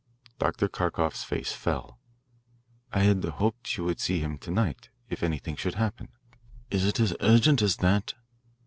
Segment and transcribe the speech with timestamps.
[0.39, 0.67] Dr.
[0.67, 1.99] Kharkoff's face fell.
[2.91, 4.89] "I had hoped you would see him to night.
[5.11, 6.07] If anything should happen"
[6.71, 8.15] "Is it as urgent as that?"